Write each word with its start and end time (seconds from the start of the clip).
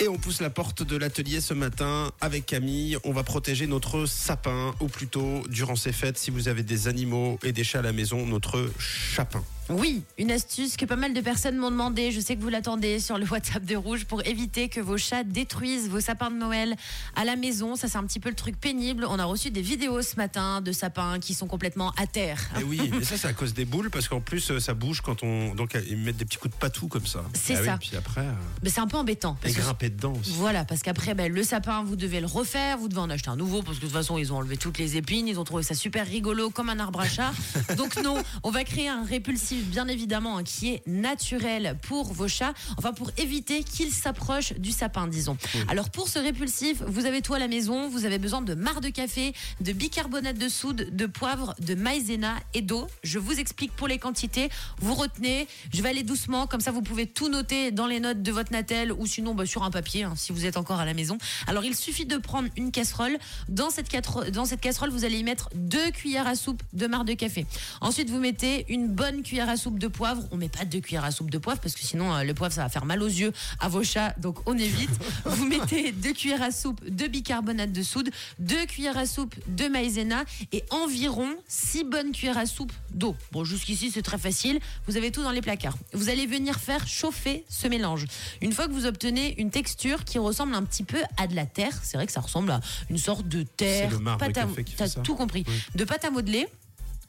Et 0.00 0.08
on 0.08 0.16
pousse 0.18 0.40
la 0.40 0.50
porte 0.50 0.82
de 0.82 0.96
l'atelier 0.96 1.40
ce 1.40 1.54
matin 1.54 2.10
avec 2.20 2.46
Camille. 2.46 2.98
On 3.04 3.12
va 3.12 3.22
protéger 3.22 3.66
notre 3.68 4.06
sapin, 4.06 4.74
ou 4.80 4.88
plutôt, 4.88 5.42
durant 5.48 5.76
ces 5.76 5.92
fêtes, 5.92 6.18
si 6.18 6.30
vous 6.32 6.48
avez 6.48 6.64
des 6.64 6.88
animaux 6.88 7.38
et 7.44 7.52
des 7.52 7.62
chats 7.62 7.78
à 7.78 7.82
la 7.82 7.92
maison, 7.92 8.26
notre 8.26 8.70
chapin. 8.78 9.42
Oui, 9.70 10.02
une 10.18 10.30
astuce 10.30 10.76
que 10.76 10.84
pas 10.84 10.96
mal 10.96 11.14
de 11.14 11.20
personnes 11.22 11.56
m'ont 11.56 11.70
demandé. 11.70 12.12
Je 12.12 12.20
sais 12.20 12.36
que 12.36 12.42
vous 12.42 12.50
l'attendez 12.50 12.98
sur 13.00 13.16
le 13.16 13.24
WhatsApp 13.24 13.64
de 13.64 13.76
Rouge 13.76 14.04
pour 14.04 14.26
éviter 14.26 14.68
que 14.68 14.78
vos 14.80 14.98
chats 14.98 15.24
détruisent 15.24 15.88
vos 15.88 16.00
sapins 16.00 16.30
de 16.30 16.36
Noël 16.36 16.74
à 17.16 17.24
la 17.24 17.34
maison. 17.36 17.74
Ça, 17.74 17.88
c'est 17.88 17.96
un 17.96 18.04
petit 18.04 18.20
peu 18.20 18.28
le 18.28 18.34
truc 18.34 18.60
pénible. 18.60 19.06
On 19.08 19.18
a 19.18 19.24
reçu 19.24 19.50
des 19.50 19.62
vidéos 19.62 20.02
ce 20.02 20.16
matin 20.16 20.60
de 20.60 20.70
sapins 20.70 21.18
qui 21.18 21.32
sont 21.32 21.46
complètement 21.46 21.92
à 21.92 22.06
terre. 22.06 22.42
Et 22.60 22.64
oui, 22.64 22.78
et 23.00 23.04
ça, 23.04 23.16
c'est 23.16 23.28
à 23.28 23.32
cause 23.32 23.54
des 23.54 23.64
boules, 23.64 23.88
parce 23.88 24.06
qu'en 24.08 24.20
plus, 24.20 24.50
euh, 24.50 24.60
ça 24.60 24.74
bouge 24.74 25.00
quand 25.00 25.22
on. 25.22 25.54
Donc, 25.54 25.78
ils 25.88 25.96
mettent 25.96 26.18
des 26.18 26.26
petits 26.26 26.36
coups 26.36 26.52
de 26.54 26.60
patou 26.60 26.88
comme 26.88 27.06
ça. 27.06 27.24
C'est 27.32 27.54
Ah 27.56 27.60
oui, 27.60 27.66
ça. 27.66 27.78
puis 27.78 27.96
après, 27.96 28.20
euh, 28.26 28.32
Mais 28.62 28.68
c'est 28.68 28.80
un 28.80 28.86
peu 28.86 28.98
embêtant. 28.98 29.38
et 29.44 29.50
que- 29.50 29.62
dedans 29.90 30.14
aussi. 30.20 30.32
Voilà, 30.36 30.64
parce 30.64 30.82
qu'après, 30.82 31.14
ben, 31.14 31.32
le 31.32 31.42
sapin, 31.42 31.82
vous 31.82 31.96
devez 31.96 32.20
le 32.20 32.26
refaire, 32.26 32.78
vous 32.78 32.88
devez 32.88 33.00
en 33.00 33.10
acheter 33.10 33.30
un 33.30 33.36
nouveau, 33.36 33.62
parce 33.62 33.78
que 33.78 33.82
de 33.82 33.86
toute 33.86 33.96
façon, 33.96 34.18
ils 34.18 34.32
ont 34.32 34.36
enlevé 34.36 34.56
toutes 34.56 34.78
les 34.78 34.96
épines, 34.96 35.28
ils 35.28 35.38
ont 35.38 35.44
trouvé 35.44 35.62
ça 35.62 35.74
super 35.74 36.06
rigolo, 36.06 36.50
comme 36.50 36.68
un 36.68 36.78
arbre 36.78 37.00
à 37.00 37.08
chat. 37.08 37.32
Donc 37.76 37.96
non, 38.02 38.16
on 38.42 38.50
va 38.50 38.64
créer 38.64 38.88
un 38.88 39.04
répulsif, 39.04 39.64
bien 39.66 39.88
évidemment, 39.88 40.38
hein, 40.38 40.44
qui 40.44 40.74
est 40.74 40.86
naturel 40.86 41.76
pour 41.82 42.12
vos 42.12 42.28
chats, 42.28 42.54
enfin 42.76 42.92
pour 42.92 43.10
éviter 43.18 43.62
qu'ils 43.62 43.92
s'approchent 43.92 44.54
du 44.54 44.72
sapin, 44.72 45.06
disons. 45.06 45.36
Alors 45.68 45.90
pour 45.90 46.08
ce 46.08 46.18
répulsif, 46.18 46.82
vous 46.86 47.06
avez 47.06 47.22
tout 47.22 47.34
à 47.34 47.38
la 47.38 47.48
maison, 47.48 47.88
vous 47.88 48.04
avez 48.04 48.18
besoin 48.18 48.42
de 48.42 48.54
marc 48.54 48.80
de 48.80 48.88
café, 48.88 49.32
de 49.60 49.72
bicarbonate 49.72 50.38
de 50.38 50.48
soude, 50.48 50.88
de 50.92 51.06
poivre, 51.06 51.54
de 51.60 51.74
maïzena 51.74 52.34
et 52.54 52.62
d'eau. 52.62 52.86
Je 53.02 53.18
vous 53.18 53.38
explique 53.38 53.74
pour 53.74 53.88
les 53.88 53.98
quantités, 53.98 54.48
vous 54.80 54.94
retenez, 54.94 55.46
je 55.72 55.82
vais 55.82 55.90
aller 55.90 56.02
doucement, 56.02 56.46
comme 56.46 56.60
ça 56.60 56.70
vous 56.70 56.82
pouvez 56.82 57.06
tout 57.06 57.28
noter 57.28 57.70
dans 57.70 57.86
les 57.86 58.00
notes 58.00 58.22
de 58.22 58.32
votre 58.32 58.52
Natel 58.52 58.92
ou 58.92 59.06
sinon 59.06 59.34
bah, 59.34 59.46
sur 59.46 59.62
un 59.62 59.70
papier 59.74 60.04
hein, 60.04 60.14
si 60.16 60.32
vous 60.32 60.46
êtes 60.46 60.56
encore 60.56 60.80
à 60.80 60.84
la 60.86 60.94
maison. 60.94 61.18
Alors 61.46 61.64
il 61.64 61.74
suffit 61.76 62.06
de 62.06 62.16
prendre 62.16 62.48
une 62.56 62.70
casserole. 62.72 63.18
Dans 63.48 63.68
cette, 63.68 63.88
quatre- 63.90 64.30
dans 64.30 64.46
cette 64.46 64.60
casserole, 64.62 64.90
vous 64.90 65.04
allez 65.04 65.18
y 65.18 65.24
mettre 65.24 65.50
deux 65.54 65.90
cuillères 65.90 66.26
à 66.26 66.34
soupe 66.36 66.62
de 66.72 66.86
marc 66.86 67.04
de 67.04 67.12
café. 67.14 67.44
Ensuite, 67.82 68.08
vous 68.08 68.18
mettez 68.20 68.64
une 68.72 68.88
bonne 68.88 69.22
cuillère 69.22 69.48
à 69.50 69.56
soupe 69.56 69.78
de 69.78 69.88
poivre. 69.88 70.22
On 70.30 70.36
met 70.36 70.48
pas 70.48 70.64
deux 70.64 70.80
cuillères 70.80 71.04
à 71.04 71.10
soupe 71.10 71.30
de 71.30 71.38
poivre 71.38 71.60
parce 71.60 71.74
que 71.74 71.82
sinon 71.82 72.14
euh, 72.14 72.22
le 72.22 72.32
poivre 72.32 72.54
ça 72.54 72.62
va 72.62 72.68
faire 72.68 72.84
mal 72.86 73.02
aux 73.02 73.06
yeux 73.08 73.32
à 73.60 73.68
vos 73.68 73.82
chats, 73.82 74.14
donc 74.18 74.38
on 74.48 74.56
évite. 74.56 74.90
vous 75.24 75.44
mettez 75.46 75.92
deux 75.92 76.12
cuillères 76.12 76.42
à 76.42 76.50
soupe 76.52 76.82
de 76.88 77.06
bicarbonate 77.08 77.72
de 77.72 77.82
soude, 77.82 78.10
deux 78.38 78.64
cuillères 78.66 78.96
à 78.96 79.06
soupe 79.06 79.34
de 79.48 79.66
maïzena 79.68 80.24
et 80.52 80.62
environ 80.70 81.28
six 81.48 81.82
bonnes 81.84 82.12
cuillères 82.12 82.38
à 82.38 82.46
soupe 82.46 82.72
d'eau. 82.92 83.16
Bon, 83.32 83.42
jusqu'ici 83.44 83.90
c'est 83.90 84.02
très 84.02 84.18
facile. 84.18 84.60
Vous 84.86 84.96
avez 84.96 85.10
tout 85.10 85.22
dans 85.22 85.32
les 85.32 85.42
placards. 85.42 85.76
Vous 85.92 86.08
allez 86.08 86.26
venir 86.26 86.58
faire 86.60 86.86
chauffer 86.86 87.44
ce 87.48 87.66
mélange. 87.66 88.06
Une 88.40 88.52
fois 88.52 88.68
que 88.68 88.72
vous 88.72 88.86
obtenez 88.86 89.34
une 89.40 89.50
texture 89.50 89.63
qui 90.04 90.18
ressemble 90.18 90.54
un 90.54 90.62
petit 90.64 90.84
peu 90.84 90.98
à 91.16 91.26
de 91.26 91.34
la 91.34 91.46
terre, 91.46 91.72
c'est 91.82 91.96
vrai 91.96 92.06
que 92.06 92.12
ça 92.12 92.20
ressemble 92.20 92.50
à 92.50 92.60
une 92.90 92.98
sorte 92.98 93.26
de 93.28 93.42
terre. 93.42 93.88
C'est 93.90 93.96
le 93.96 94.02
marc 94.02 94.20
de 94.20 94.26
pâte 94.26 94.38
à- 94.38 94.40
café 94.42 94.64
qui 94.64 94.72
fait 94.72 94.78
T'as 94.78 94.88
ça. 94.88 95.00
tout 95.00 95.14
compris. 95.14 95.44
Oui. 95.46 95.54
De 95.74 95.84
pâte 95.84 96.04
à 96.04 96.10
modeler. 96.10 96.48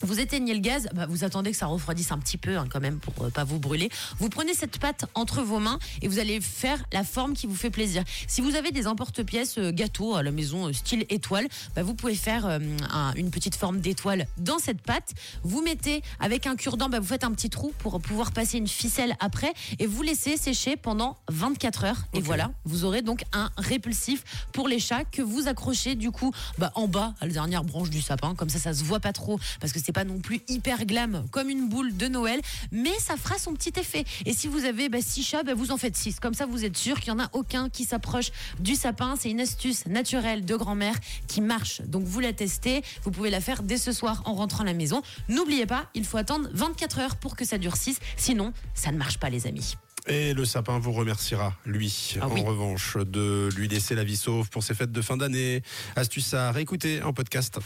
Vous 0.01 0.19
éteignez 0.19 0.53
le 0.53 0.59
gaz, 0.59 0.87
bah, 0.93 1.05
vous 1.07 1.23
attendez 1.23 1.51
que 1.51 1.57
ça 1.57 1.65
refroidisse 1.67 2.11
un 2.11 2.17
petit 2.19 2.37
peu 2.37 2.57
hein, 2.57 2.65
quand 2.69 2.79
même 2.79 2.99
pour 2.99 3.13
euh, 3.25 3.29
pas 3.29 3.43
vous 3.43 3.59
brûler. 3.59 3.89
Vous 4.19 4.29
prenez 4.29 4.53
cette 4.53 4.77
pâte 4.79 5.05
entre 5.15 5.41
vos 5.41 5.59
mains 5.59 5.79
et 6.01 6.07
vous 6.07 6.19
allez 6.19 6.41
faire 6.41 6.83
la 6.91 7.03
forme 7.03 7.33
qui 7.33 7.47
vous 7.47 7.55
fait 7.55 7.69
plaisir. 7.69 8.03
Si 8.27 8.41
vous 8.41 8.55
avez 8.55 8.71
des 8.71 8.87
emporte-pièces 8.87 9.57
euh, 9.57 9.71
gâteaux 9.71 10.15
à 10.15 10.23
la 10.23 10.31
maison 10.31 10.67
euh, 10.67 10.73
style 10.73 11.05
étoile, 11.09 11.47
bah, 11.75 11.83
vous 11.83 11.93
pouvez 11.93 12.15
faire 12.15 12.45
euh, 12.45 12.59
un- 12.91 13.13
une 13.15 13.31
petite 13.31 13.55
forme 13.55 13.79
d'étoile 13.79 14.27
dans 14.37 14.59
cette 14.59 14.81
pâte. 14.81 15.13
Vous 15.43 15.61
mettez 15.61 16.01
avec 16.19 16.47
un 16.47 16.55
cure-dent, 16.55 16.89
bah, 16.89 16.99
vous 16.99 17.07
faites 17.07 17.23
un 17.23 17.31
petit 17.31 17.49
trou 17.49 17.73
pour 17.79 17.99
pouvoir 18.01 18.31
passer 18.31 18.57
une 18.57 18.67
ficelle 18.67 19.15
après 19.19 19.53
et 19.79 19.87
vous 19.87 20.01
laissez 20.01 20.37
sécher 20.37 20.75
pendant 20.77 21.17
24 21.29 21.83
heures. 21.85 21.97
Et 22.13 22.21
voilà, 22.21 22.51
vous 22.65 22.83
aurez 22.85 23.01
donc 23.01 23.23
un 23.33 23.49
répulsif 23.57 24.23
pour 24.51 24.67
les 24.67 24.79
chats 24.79 25.03
que 25.05 25.21
vous 25.21 25.47
accrochez 25.47 25.95
du 25.95 26.11
coup 26.11 26.31
en 26.75 26.87
bas 26.87 27.13
à 27.21 27.27
la 27.27 27.33
dernière 27.33 27.63
branche 27.63 27.89
du 27.89 28.01
sapin. 28.01 28.35
Comme 28.35 28.49
ça, 28.49 28.59
ça 28.59 28.73
se 28.73 28.83
voit 28.83 28.99
pas 28.99 29.13
trop 29.13 29.39
parce 29.59 29.71
que 29.73 29.79
c'est 29.85 29.91
pas 29.91 30.03
non 30.03 30.19
plus 30.19 30.41
hyper 30.47 30.85
glam 30.85 31.25
comme 31.31 31.49
une 31.49 31.69
boule 31.69 31.95
de 31.95 32.07
Noël, 32.07 32.41
mais 32.71 32.93
ça 32.99 33.17
fera 33.17 33.37
son 33.37 33.53
petit 33.53 33.73
effet. 33.79 34.03
Et 34.25 34.33
si 34.33 34.47
vous 34.47 34.65
avez 34.65 34.89
bah, 34.89 34.97
six 35.01 35.23
chats, 35.23 35.43
bah, 35.43 35.53
vous 35.53 35.71
en 35.71 35.77
faites 35.77 35.95
six. 35.95 36.19
Comme 36.19 36.33
ça, 36.33 36.45
vous 36.47 36.65
êtes 36.65 36.75
sûr 36.77 36.99
qu'il 36.99 37.09
y 37.09 37.15
en 37.15 37.19
a 37.19 37.29
aucun 37.33 37.69
qui 37.69 37.85
s'approche 37.85 38.31
du 38.59 38.75
sapin. 38.75 39.15
C'est 39.19 39.29
une 39.29 39.41
astuce 39.41 39.85
naturelle 39.85 40.43
de 40.43 40.55
grand-mère 40.55 40.95
qui 41.27 41.41
marche. 41.41 41.81
Donc 41.81 42.03
vous 42.05 42.19
la 42.19 42.33
testez. 42.33 42.81
Vous 43.03 43.11
pouvez 43.11 43.29
la 43.29 43.41
faire 43.41 43.61
dès 43.61 43.77
ce 43.77 43.91
soir 43.91 44.23
en 44.25 44.33
rentrant 44.33 44.63
à 44.63 44.65
la 44.65 44.73
maison. 44.73 45.03
N'oubliez 45.29 45.65
pas, 45.67 45.89
il 45.93 46.03
faut 46.03 46.17
attendre 46.17 46.49
24 46.53 46.99
heures 46.99 47.15
pour 47.17 47.35
que 47.35 47.45
ça 47.45 47.57
durcisse. 47.57 47.99
Sinon, 48.17 48.53
ça 48.73 48.91
ne 48.91 48.97
marche 48.97 49.19
pas, 49.19 49.29
les 49.29 49.45
amis. 49.45 49.75
Et 50.07 50.33
le 50.33 50.45
sapin 50.45 50.77
vous 50.79 50.91
remerciera, 50.91 51.55
lui, 51.65 52.15
Ah 52.21 52.27
en 52.27 52.31
oui. 52.31 52.41
revanche, 52.43 52.95
de 52.97 53.49
lui 53.55 53.67
laisser 53.67 53.95
la 53.95 54.03
vie 54.03 54.17
sauve 54.17 54.49
pour 54.49 54.63
ses 54.63 54.73
fêtes 54.75 54.91
de 54.91 55.01
fin 55.01 55.17
d'année. 55.17 55.63
Astuce 55.95 56.33
à 56.33 56.51
réécouter 56.51 57.01
en 57.01 57.11
podcast. 57.13 57.59